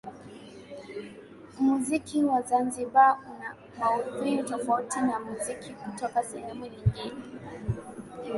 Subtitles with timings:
[1.65, 7.21] Muziki wa zanzibar una maudhui tofauti na muziki kutoka sehemu nyingine